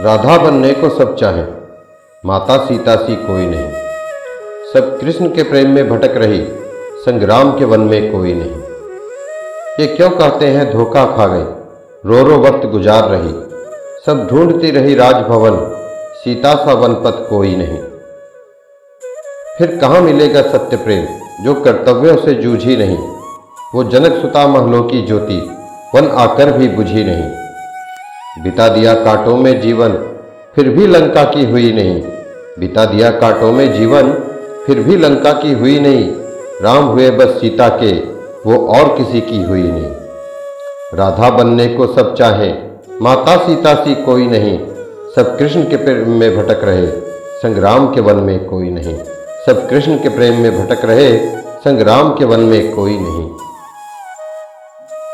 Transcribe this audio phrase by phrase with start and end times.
[0.00, 1.42] राधा बनने को सब चाहे,
[2.24, 3.70] माता सीता सी कोई नहीं।
[4.74, 6.40] सब कृष्ण के प्रेम में भटक रही
[7.00, 8.62] संग्राम के वन में कोई नहीं।
[9.80, 11.42] ये क्यों कहते हैं धोखा खा गई
[12.06, 13.32] रो रो वक्त गुजार रही।
[14.06, 15.58] सब ढूंढती रही राजभवन,
[16.14, 17.78] सीता सा वनपथ कोई नहीं।
[19.58, 21.04] फिर कहाँ मिलेगा सत्य प्रेम,
[21.44, 22.98] जो कर्तव्यों से जूझी नहीं?
[23.74, 25.38] वो जनक सुता महलों की ज्योति,
[25.94, 27.39] वन आकर भी बुझी नहीं।
[28.38, 29.92] बिता दिया कांटों में जीवन,
[30.56, 32.02] फिर भी लंका की हुई नहीं।
[32.58, 34.12] बिता दिया कांटों में जीवन,
[34.66, 36.10] फिर भी लंका की हुई नहीं।
[36.62, 37.92] राम हुए बस सीता के,
[38.46, 39.86] वो और किसी की हुई नहीं।
[40.94, 42.52] राधा बनने को सब चाहे,
[43.02, 44.58] माता सीता सी कोई नहीं।
[45.16, 46.86] सब कृष्ण के प्रेम में भटक रहे
[47.38, 48.98] संग्राम के वन में कोई नहीं।
[49.46, 51.16] सब कृष्ण के प्रेम में भटक रहे
[51.58, 53.49] संग्राम के वन में कोई नहीं।